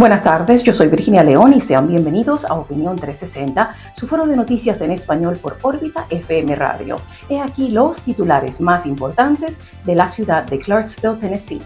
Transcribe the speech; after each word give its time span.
Buenas 0.00 0.24
tardes, 0.24 0.62
yo 0.62 0.72
soy 0.72 0.88
Virginia 0.88 1.22
León 1.22 1.52
y 1.52 1.60
sean 1.60 1.86
bienvenidos 1.86 2.46
a 2.46 2.54
Opinión 2.54 2.96
360, 2.96 3.76
su 3.94 4.08
foro 4.08 4.26
de 4.26 4.34
noticias 4.34 4.80
en 4.80 4.92
español 4.92 5.36
por 5.36 5.58
órbita 5.60 6.06
FM 6.08 6.54
Radio. 6.54 6.96
He 7.28 7.38
aquí 7.38 7.68
los 7.68 8.00
titulares 8.00 8.62
más 8.62 8.86
importantes 8.86 9.60
de 9.84 9.94
la 9.94 10.08
ciudad 10.08 10.44
de 10.44 10.58
Clarksville, 10.58 11.18
Tennessee. 11.18 11.60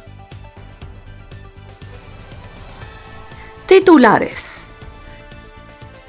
Titulares. 3.66 4.72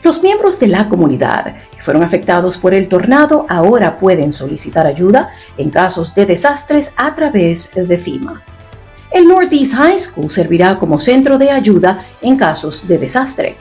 Los 0.01 0.23
miembros 0.23 0.59
de 0.59 0.65
la 0.65 0.89
comunidad 0.89 1.57
que 1.75 1.81
fueron 1.83 2.01
afectados 2.01 2.57
por 2.57 2.73
el 2.73 2.87
tornado 2.87 3.45
ahora 3.49 3.97
pueden 3.97 4.33
solicitar 4.33 4.87
ayuda 4.87 5.29
en 5.59 5.69
casos 5.69 6.15
de 6.15 6.25
desastres 6.25 6.91
a 6.97 7.13
través 7.13 7.69
de 7.75 7.97
FIMA. 7.99 8.43
El 9.15 9.29
Northeast 9.29 9.75
High 9.75 9.97
School 9.97 10.29
servirá 10.29 10.77
como 10.77 10.99
centro 10.99 11.37
de 11.37 11.49
ayuda 11.49 12.03
en 12.21 12.35
casos 12.35 12.85
de 12.85 12.97
desastre. 12.97 13.55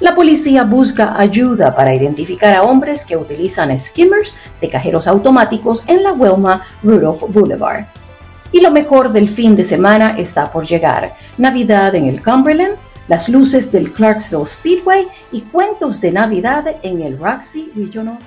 La 0.00 0.14
policía 0.14 0.64
busca 0.64 1.14
ayuda 1.20 1.76
para 1.76 1.94
identificar 1.94 2.54
a 2.54 2.62
hombres 2.62 3.04
que 3.04 3.14
utilizan 3.14 3.78
skimmers 3.78 4.38
de 4.62 4.70
cajeros 4.70 5.06
automáticos 5.06 5.84
en 5.86 6.02
la 6.02 6.12
Wilma 6.12 6.64
Rudolph 6.82 7.24
Boulevard. 7.28 7.84
Y 8.50 8.62
lo 8.62 8.70
mejor 8.70 9.12
del 9.12 9.28
fin 9.28 9.54
de 9.54 9.64
semana 9.64 10.14
está 10.16 10.50
por 10.50 10.64
llegar. 10.64 11.14
Navidad 11.36 11.94
en 11.94 12.06
el 12.06 12.22
Cumberland, 12.22 12.76
las 13.08 13.28
luces 13.28 13.70
del 13.70 13.92
Clarksville 13.92 14.46
Speedway 14.46 15.06
y 15.32 15.42
cuentos 15.42 16.00
de 16.00 16.12
Navidad 16.12 16.64
en 16.82 17.02
el 17.02 17.18
Roxy 17.18 17.70
Regional 17.76 18.20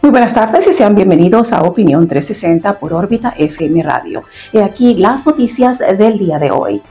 Muy 0.02 0.10
buenas 0.10 0.34
tardes 0.34 0.66
y 0.66 0.72
sean 0.72 0.96
bienvenidos 0.96 1.52
a 1.52 1.62
Opinión 1.62 2.08
360 2.08 2.80
por 2.80 2.92
órbita 2.92 3.34
FM 3.38 3.84
Radio. 3.84 4.24
Y 4.52 4.58
aquí 4.58 4.94
las 4.94 5.24
noticias 5.24 5.78
del 5.78 6.18
día 6.18 6.40
de 6.40 6.50
hoy. 6.50 6.82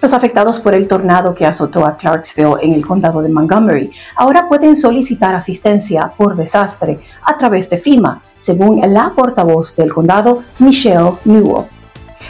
Los 0.00 0.12
afectados 0.12 0.60
por 0.60 0.74
el 0.74 0.86
tornado 0.86 1.34
que 1.34 1.44
azotó 1.44 1.84
a 1.84 1.96
Clarksville 1.96 2.58
en 2.62 2.72
el 2.72 2.86
condado 2.86 3.20
de 3.20 3.30
Montgomery 3.30 3.90
ahora 4.14 4.46
pueden 4.48 4.76
solicitar 4.76 5.34
asistencia 5.34 6.12
por 6.16 6.36
desastre 6.36 7.00
a 7.24 7.36
través 7.36 7.68
de 7.68 7.78
FIMA, 7.78 8.22
según 8.36 8.80
la 8.94 9.12
portavoz 9.16 9.74
del 9.74 9.92
condado, 9.92 10.44
Michelle 10.60 11.14
Newell. 11.24 11.64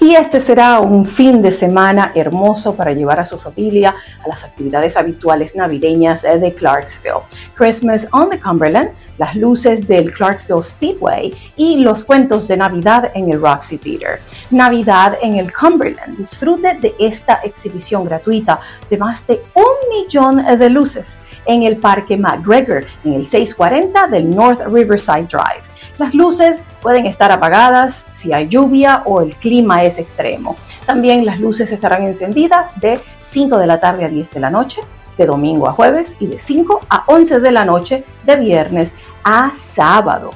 Y 0.00 0.14
este 0.14 0.38
será 0.38 0.78
un 0.78 1.06
fin 1.06 1.42
de 1.42 1.50
semana 1.50 2.12
hermoso 2.14 2.74
para 2.76 2.92
llevar 2.92 3.18
a 3.18 3.26
su 3.26 3.36
familia 3.36 3.96
a 4.24 4.28
las 4.28 4.44
actividades 4.44 4.96
habituales 4.96 5.56
navideñas 5.56 6.22
de 6.22 6.54
Clarksville. 6.54 7.22
Christmas 7.56 8.06
on 8.12 8.30
the 8.30 8.38
Cumberland, 8.38 8.90
las 9.18 9.34
luces 9.34 9.88
del 9.88 10.12
Clarksville 10.12 10.62
Speedway 10.62 11.34
y 11.56 11.78
los 11.78 12.04
cuentos 12.04 12.46
de 12.46 12.56
Navidad 12.56 13.10
en 13.14 13.32
el 13.32 13.42
Roxy 13.42 13.76
Theater. 13.76 14.20
Navidad 14.52 15.18
en 15.20 15.34
el 15.34 15.52
Cumberland. 15.52 16.16
Disfrute 16.16 16.78
de 16.80 16.94
esta 17.00 17.40
exhibición 17.42 18.04
gratuita 18.04 18.60
de 18.88 18.96
más 18.98 19.26
de 19.26 19.42
un 19.54 19.90
millón 19.90 20.44
de 20.58 20.70
luces 20.70 21.18
en 21.44 21.64
el 21.64 21.76
Parque 21.76 22.16
McGregor 22.16 22.86
en 23.04 23.14
el 23.14 23.26
640 23.26 24.06
del 24.06 24.30
North 24.30 24.60
Riverside 24.66 25.26
Drive. 25.26 25.77
Las 25.98 26.14
luces 26.14 26.62
pueden 26.80 27.06
estar 27.06 27.32
apagadas 27.32 28.06
si 28.12 28.32
hay 28.32 28.46
lluvia 28.46 29.02
o 29.04 29.20
el 29.20 29.34
clima 29.34 29.82
es 29.82 29.98
extremo. 29.98 30.56
También 30.86 31.26
las 31.26 31.40
luces 31.40 31.72
estarán 31.72 32.04
encendidas 32.04 32.80
de 32.80 33.00
5 33.20 33.58
de 33.58 33.66
la 33.66 33.80
tarde 33.80 34.04
a 34.04 34.08
10 34.08 34.30
de 34.30 34.40
la 34.40 34.48
noche, 34.48 34.80
de 35.16 35.26
domingo 35.26 35.68
a 35.68 35.72
jueves 35.72 36.16
y 36.20 36.28
de 36.28 36.38
5 36.38 36.82
a 36.88 37.02
11 37.08 37.40
de 37.40 37.50
la 37.50 37.64
noche, 37.64 38.04
de 38.24 38.36
viernes 38.36 38.94
a 39.24 39.50
sábado. 39.56 40.30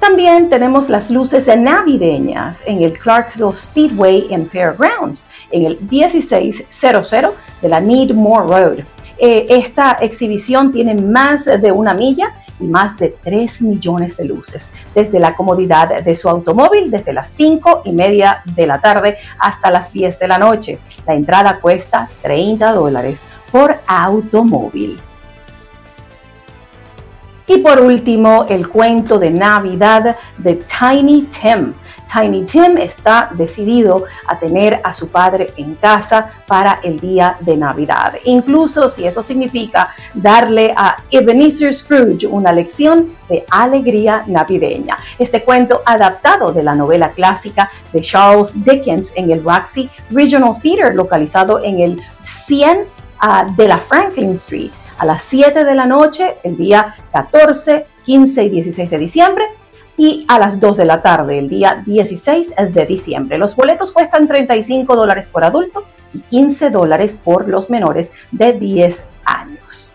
También 0.00 0.48
tenemos 0.48 0.88
las 0.88 1.10
luces 1.10 1.46
navideñas 1.46 2.62
en 2.64 2.82
el 2.82 2.98
Clarksville 2.98 3.54
Speedway 3.54 4.28
en 4.30 4.48
Fairgrounds, 4.48 5.26
en 5.50 5.66
el 5.66 5.78
1600 5.90 7.10
de 7.60 7.68
la 7.68 7.80
Needmore 7.80 8.46
Road. 8.46 8.78
Eh, 9.18 9.46
esta 9.48 9.92
exhibición 10.00 10.72
tiene 10.72 10.94
más 10.94 11.44
de 11.44 11.70
una 11.70 11.94
milla 11.94 12.34
y 12.60 12.64
más 12.64 12.96
de 12.96 13.16
3 13.22 13.62
millones 13.62 14.16
de 14.16 14.24
luces 14.24 14.70
desde 14.94 15.18
la 15.18 15.34
comodidad 15.34 16.02
de 16.02 16.16
su 16.16 16.28
automóvil 16.28 16.90
desde 16.90 17.12
las 17.12 17.30
5 17.30 17.82
y 17.84 17.92
media 17.92 18.42
de 18.44 18.66
la 18.66 18.80
tarde 18.80 19.18
hasta 19.38 19.70
las 19.70 19.92
10 19.92 20.18
de 20.18 20.28
la 20.28 20.38
noche. 20.38 20.78
La 21.06 21.14
entrada 21.14 21.58
cuesta 21.60 22.08
30 22.22 22.72
dólares 22.72 23.22
por 23.50 23.76
automóvil. 23.86 25.00
Y 27.46 27.58
por 27.58 27.80
último, 27.80 28.46
el 28.48 28.68
cuento 28.68 29.18
de 29.18 29.30
Navidad 29.30 30.16
de 30.38 30.54
Tiny 30.54 31.28
Tim 31.40 31.74
Tiny 32.14 32.44
Tim 32.44 32.78
está 32.78 33.30
decidido 33.32 34.04
a 34.26 34.38
tener 34.38 34.80
a 34.84 34.92
su 34.92 35.08
padre 35.08 35.52
en 35.56 35.74
casa 35.74 36.30
para 36.46 36.78
el 36.82 37.00
día 37.00 37.36
de 37.40 37.56
Navidad. 37.56 38.14
Incluso 38.24 38.88
si 38.88 39.04
eso 39.04 39.22
significa 39.22 39.92
darle 40.14 40.72
a 40.76 40.96
Ebenezer 41.10 41.74
Scrooge 41.74 42.26
una 42.26 42.52
lección 42.52 43.16
de 43.28 43.44
alegría 43.50 44.22
navideña. 44.26 44.96
Este 45.18 45.42
cuento 45.42 45.82
adaptado 45.84 46.52
de 46.52 46.62
la 46.62 46.74
novela 46.74 47.10
clásica 47.10 47.70
de 47.92 48.00
Charles 48.00 48.52
Dickens 48.62 49.12
en 49.16 49.30
el 49.32 49.42
Roxy 49.42 49.90
Regional 50.10 50.54
Theater 50.62 50.94
localizado 50.94 51.64
en 51.64 51.80
el 51.80 52.02
100 52.22 52.84
ah, 53.18 53.46
de 53.56 53.68
la 53.68 53.78
Franklin 53.78 54.34
Street 54.34 54.70
a 54.98 55.06
las 55.06 55.22
7 55.24 55.64
de 55.64 55.74
la 55.74 55.86
noche 55.86 56.36
el 56.44 56.56
día 56.56 56.94
14, 57.12 57.86
15 58.04 58.44
y 58.44 58.48
16 58.50 58.90
de 58.90 58.98
diciembre 58.98 59.46
y 59.96 60.24
a 60.28 60.38
las 60.38 60.60
2 60.60 60.76
de 60.76 60.84
la 60.84 61.02
tarde 61.02 61.38
el 61.38 61.48
día 61.48 61.82
16 61.84 62.54
de 62.70 62.86
diciembre. 62.86 63.38
Los 63.38 63.56
boletos 63.56 63.92
cuestan 63.92 64.26
35 64.26 64.96
dólares 64.96 65.28
por 65.28 65.44
adulto 65.44 65.84
y 66.12 66.18
15 66.18 66.70
dólares 66.70 67.16
por 67.22 67.48
los 67.48 67.70
menores 67.70 68.12
de 68.30 68.52
10 68.52 69.04
años. 69.24 69.92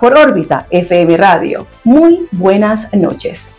por 0.00 0.18
órbita 0.18 0.66
FM 0.68 1.16
Radio. 1.16 1.66
Muy 1.84 2.26
buenas 2.32 2.92
noches. 2.92 3.55